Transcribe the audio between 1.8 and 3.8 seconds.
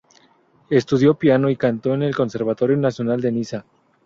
en el Conservatorio Nacional de Niza.